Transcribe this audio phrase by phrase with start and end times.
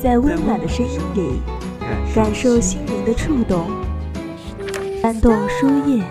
[0.00, 1.40] 在温暖的声音里，
[2.14, 3.66] 感受心灵的触动，
[5.02, 6.04] 翻动书页，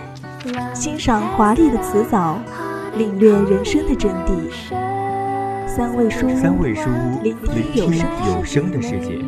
[0.74, 2.38] 欣赏华丽的辞藻，
[2.98, 4.50] 领略人生的真谛。
[5.66, 8.06] 三味书屋，三味书屋，聆听有声
[8.36, 9.20] 有声的世界。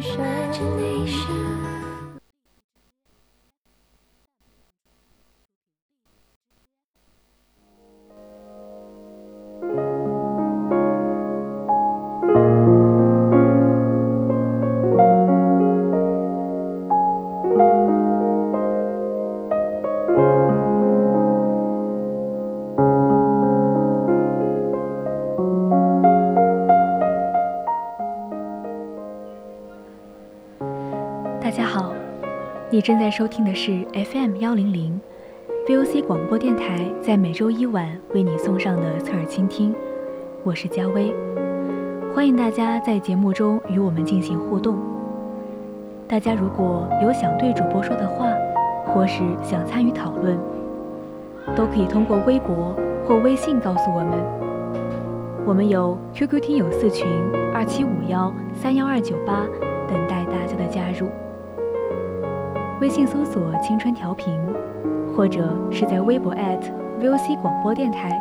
[32.79, 35.01] 你正在收听的是 FM 幺零零
[35.67, 39.75] VOC 广播电台，在每周一晚为你送上的侧耳倾听，
[40.45, 41.13] 我是佳薇，
[42.15, 44.77] 欢迎大家在节目中与我们进行互动。
[46.07, 48.31] 大家如果有想对主播说的话，
[48.85, 50.39] 或是想参与讨论，
[51.57, 52.73] 都可以通过微博
[53.05, 54.17] 或微信告诉我们。
[55.45, 57.05] 我们有 QQ 听友四群
[57.53, 59.45] 二七五幺三幺二九八，
[59.85, 61.09] 等待大家的加入。
[62.81, 64.39] 微信搜索“青春调频”，
[65.13, 66.33] 或者是在微博
[67.01, 68.17] @VOC 广播电台。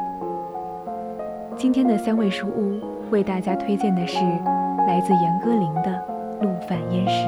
[1.56, 4.16] 今天的三味书屋为大家推荐的是
[4.86, 5.90] 来自严歌苓的
[6.42, 7.26] 《陆犯焉识》。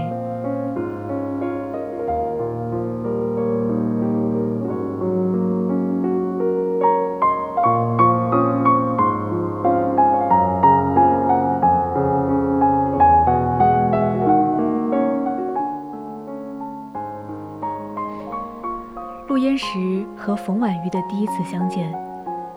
[20.31, 21.93] 和冯婉瑜的第一次相见，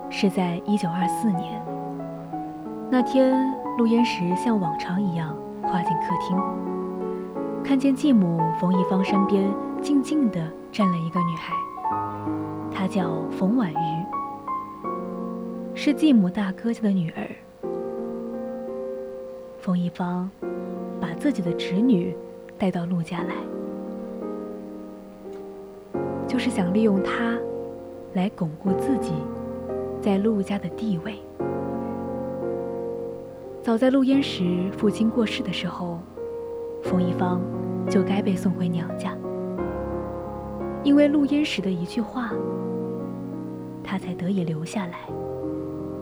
[0.07, 1.59] 是在一九二四年。
[2.87, 6.37] 那天，陆焉识像往常一样跨进客厅，
[7.63, 9.51] 看见继母冯一芳身边
[9.81, 10.39] 静静地
[10.71, 11.55] 站了一个女孩，
[12.71, 14.05] 她叫冯婉瑜，
[15.73, 17.27] 是继母大哥家的女儿。
[19.61, 20.29] 冯一芳
[21.01, 22.15] 把自己的侄女
[22.55, 23.33] 带到陆家来。
[26.27, 27.35] 就是想利用她，
[28.13, 29.11] 来巩固自己
[29.99, 31.19] 在陆家的地位。
[33.61, 35.99] 早在陆焉识父亲过世的时候，
[36.83, 37.41] 冯一芳
[37.89, 39.17] 就该被送回娘家，
[40.83, 42.31] 因为陆焉识的一句话，
[43.83, 45.07] 她才得以留下来，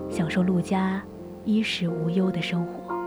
[0.09, 1.01] 享受陆家
[1.45, 3.00] 衣食无忧的生活。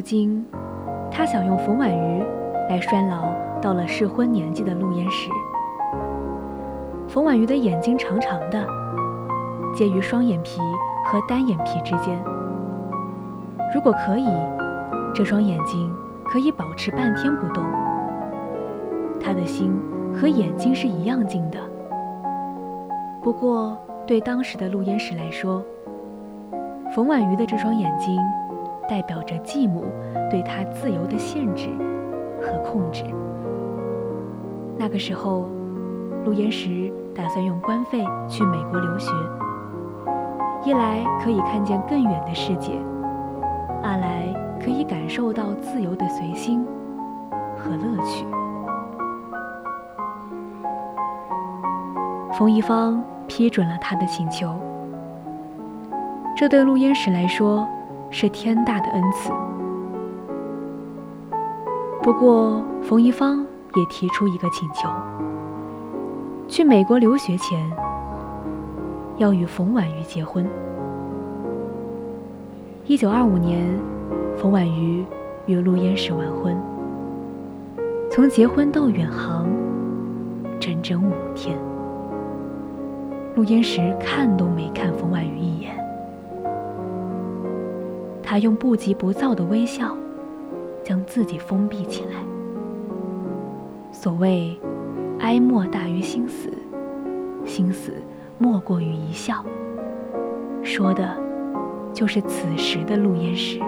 [0.00, 0.42] 如今，
[1.10, 2.24] 他想用冯婉瑜
[2.70, 5.28] 来拴牢到了适婚年纪的陆焉识。
[7.06, 8.66] 冯婉瑜的眼睛长长的，
[9.76, 10.58] 介于双眼皮
[11.04, 12.18] 和单眼皮之间。
[13.74, 14.26] 如果可以，
[15.14, 15.94] 这双眼睛
[16.24, 17.62] 可以保持半天不动。
[19.22, 19.78] 他的心
[20.18, 21.58] 和眼睛是一样静的。
[23.22, 25.62] 不过，对当时的陆焉识来说，
[26.90, 28.18] 冯婉瑜的这双眼睛。
[28.90, 29.84] 代表着继母
[30.28, 31.68] 对他自由的限制
[32.42, 33.04] 和控制。
[34.76, 35.46] 那个时候，
[36.24, 39.12] 陆焉识打算用官费去美国留学，
[40.64, 42.72] 一来可以看见更远的世界，
[43.80, 44.26] 二来
[44.60, 46.66] 可以感受到自由的随心
[47.56, 48.26] 和乐趣。
[52.32, 54.52] 冯一芳批准了他的请求，
[56.36, 57.68] 这对陆焉识来说。
[58.10, 59.30] 是天大的恩赐。
[62.02, 64.88] 不过，冯一芳也提出一个请求：
[66.48, 67.70] 去美国留学前，
[69.16, 70.44] 要与冯婉瑜结婚。
[72.86, 73.78] 一九二五年，
[74.36, 75.04] 冯婉瑜
[75.46, 76.56] 与陆焉识完婚。
[78.10, 79.46] 从结婚到远航，
[80.58, 81.56] 整整五天。
[83.36, 85.78] 陆焉识看都没看冯婉瑜一眼。
[88.30, 89.92] 他用不急不躁的微笑，
[90.84, 92.10] 将自己封闭起来。
[93.90, 94.56] 所谓
[95.18, 96.48] “哀莫大于心死，
[97.44, 97.92] 心死
[98.38, 99.44] 莫过于一笑”，
[100.62, 101.12] 说的，
[101.92, 103.58] 就是此时的陆焉识。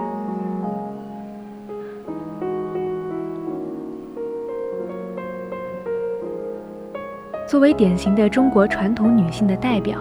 [7.45, 9.99] 作为典型的中国传统女性的代表，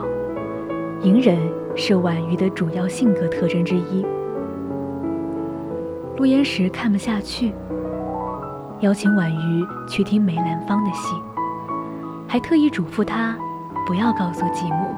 [1.02, 1.36] 隐忍
[1.74, 4.06] 是婉瑜的主要性格特征之一。
[6.18, 7.52] 陆焉识看不下去，
[8.80, 11.16] 邀请婉瑜去听梅兰芳的戏，
[12.28, 13.36] 还特意嘱咐她
[13.86, 14.94] 不要告诉继母。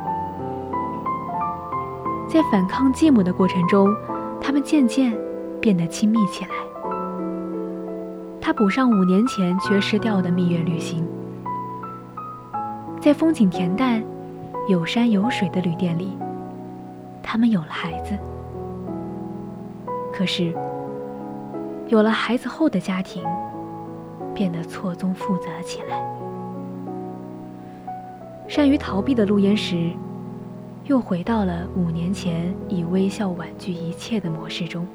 [2.29, 3.89] 在反抗继母的过程中，
[4.41, 5.17] 他们渐渐
[5.61, 6.51] 变得亲密起来。
[8.41, 11.07] 他补上五年前缺失掉的蜜月旅行，
[13.01, 14.03] 在风景恬淡、
[14.69, 16.19] 有山有水的旅店里，
[17.23, 18.19] 他们有了孩子。
[20.13, 20.55] 可是，
[21.89, 23.25] 有了孩子后的家庭
[24.35, 26.03] 变得错综复杂起来。
[28.49, 29.93] 善于逃避的陆焉识。
[30.87, 34.87] 又回到了五年前以微笑婉拒一切的模式中。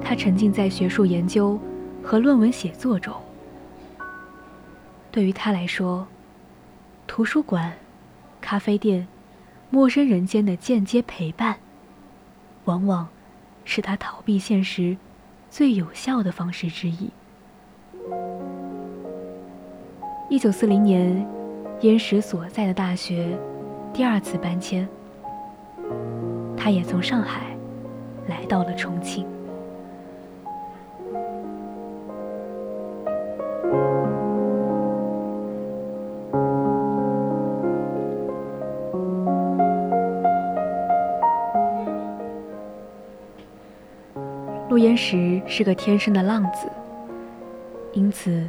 [0.00, 1.58] 他沉浸在学术研究
[2.04, 3.12] 和论文写作中。
[5.10, 6.06] 对于他来说，
[7.08, 7.72] 图书馆、
[8.40, 9.04] 咖啡店、
[9.74, 11.56] 陌生人间的间接陪伴，
[12.66, 13.08] 往往
[13.64, 14.94] 是他逃避现实
[15.48, 17.08] 最有效的方式之一。
[20.28, 21.26] 一九四零年，
[21.80, 23.34] 燕石所在的大学
[23.94, 24.86] 第二次搬迁，
[26.54, 27.56] 他也从上海
[28.28, 29.26] 来到了重庆。
[44.82, 46.68] 陆焉识是个天生的浪子，
[47.92, 48.42] 因此。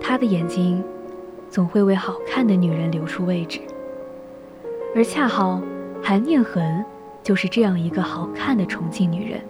[0.00, 0.82] 他的眼睛
[1.50, 3.60] 总会为好看的女人留出位置，
[4.96, 5.60] 而恰好
[6.02, 6.82] 韩念痕
[7.22, 9.42] 就是这样一个好看的重庆女人。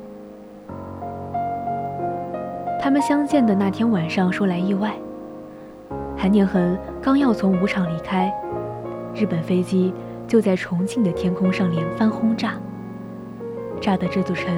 [2.81, 4.93] 他们相见的那天晚上说来意外，
[6.19, 8.35] 韩念痕刚要从舞场离开，
[9.15, 9.95] 日本飞机
[10.27, 12.55] 就在重庆的天空上连番轰炸，
[13.81, 14.53] 炸的这座城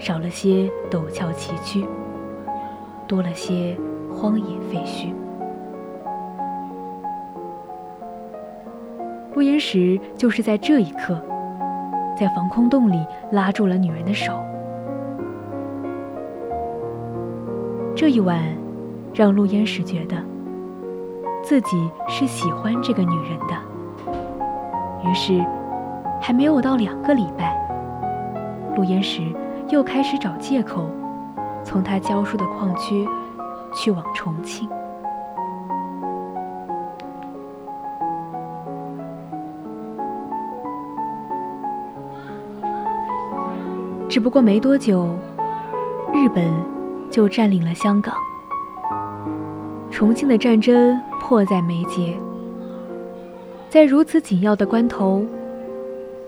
[0.00, 1.86] 少了些陡峭崎岖，
[3.06, 3.78] 多了些。
[4.12, 5.14] 荒野废墟。
[9.32, 11.16] 陆焉识就是在这一刻，
[12.18, 12.98] 在防空洞里
[13.30, 14.32] 拉住了女人的手。
[17.94, 18.42] 这一晚，
[19.14, 20.16] 让陆焉识觉得
[21.44, 23.54] 自己是喜欢这个女人的。
[25.08, 25.40] 于是，
[26.20, 27.56] 还没有到两个礼拜，
[28.74, 29.22] 陆焉识
[29.70, 30.86] 又开始找借口，
[31.64, 33.06] 从他教书的矿区。
[33.72, 34.68] 去往重庆，
[44.08, 45.08] 只不过没多久，
[46.12, 46.44] 日本
[47.12, 48.12] 就占领了香港，
[49.88, 52.18] 重庆的战争迫在眉睫。
[53.68, 55.24] 在如此紧要的关头，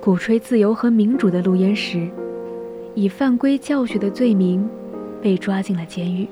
[0.01, 2.09] 鼓吹自由和民主的陆焉识，
[2.95, 4.69] 以犯规教学的罪名，
[5.23, 6.29] 被抓进了监狱。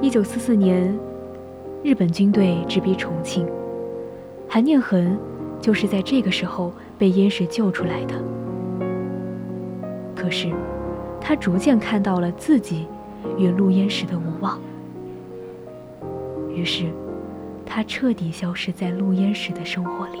[0.00, 0.92] 一九四四年，
[1.84, 3.46] 日本军队直逼重庆，
[4.48, 5.16] 韩念痕
[5.60, 8.14] 就是在这个时候被燕石救出来的。
[10.16, 10.52] 可是，
[11.20, 12.88] 他逐渐看到了自己
[13.38, 14.60] 与陆焉识的无望，
[16.52, 16.86] 于是，
[17.64, 20.18] 他彻底消失在陆焉识的生活里，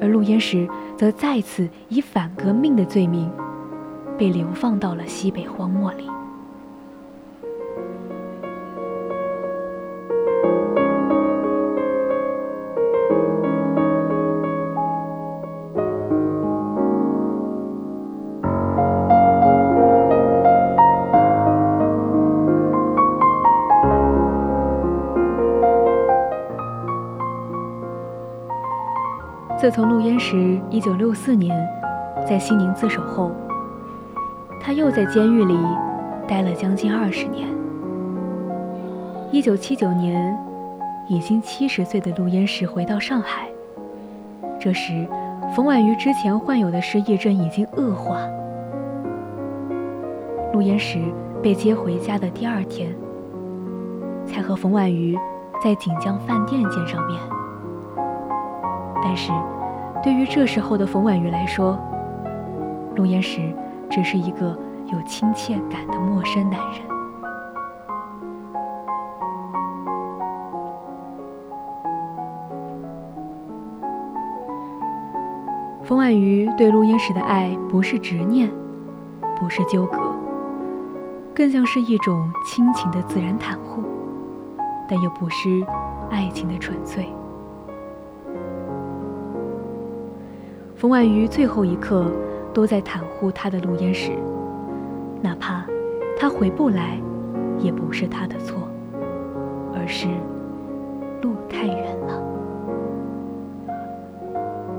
[0.00, 3.30] 而陆焉识则再次以反革命的罪名，
[4.16, 6.04] 被流放到了西北荒漠里。
[29.60, 31.68] 自从陆焉识一九六四年
[32.24, 33.32] 在西宁自首后，
[34.60, 35.58] 他又在监狱里
[36.28, 37.48] 待了将近二十年。
[39.32, 40.38] 一九七九年，
[41.08, 43.48] 已经七十岁的陆焉识回到上海，
[44.60, 45.04] 这时
[45.56, 48.20] 冯婉瑜之前患有的失忆症已经恶化。
[50.52, 51.00] 陆焉识
[51.42, 52.94] 被接回家的第二天，
[54.24, 55.18] 才和冯婉瑜
[55.60, 57.18] 在锦江饭店见上面。
[59.02, 59.32] 但是，
[60.02, 61.78] 对于这时候的冯婉瑜来说，
[62.96, 63.40] 陆焉识
[63.88, 66.80] 只是一个有亲切感的陌生男人。
[75.84, 78.50] 冯婉瑜对陆焉识的爱不是执念，
[79.38, 79.98] 不是纠葛，
[81.34, 83.82] 更像是一种亲情的自然袒护，
[84.86, 85.64] 但又不失
[86.10, 87.08] 爱情的纯粹。
[90.78, 92.06] 冯婉瑜最后一刻
[92.54, 94.12] 都在袒护他的陆焉识，
[95.20, 95.66] 哪怕
[96.16, 96.96] 他回不来，
[97.58, 98.68] 也不是他的错，
[99.74, 100.06] 而是
[101.20, 102.22] 路太远了。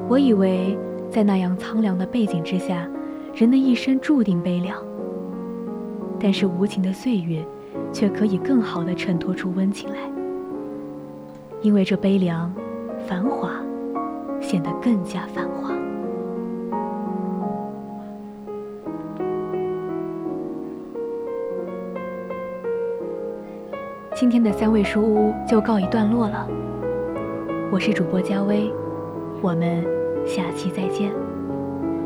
[0.08, 0.78] 我以为
[1.12, 2.88] 在那样苍凉的背景之下，
[3.36, 4.82] 人的一生注定悲凉。
[6.18, 7.46] 但是无情的岁月，
[7.92, 9.98] 却可以更好的衬托出温情来，
[11.62, 12.54] 因为这悲凉，
[13.06, 13.52] 繁华，
[14.40, 15.74] 显得更加繁华。
[24.20, 26.46] 今天的三味书屋就告一段落了，
[27.72, 28.70] 我是主播佳薇，
[29.42, 29.82] 我们
[30.28, 31.10] 下期再见。